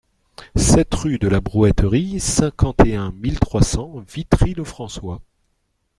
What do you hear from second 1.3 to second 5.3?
Brouetterie, cinquante et un mille trois cents Vitry-le-François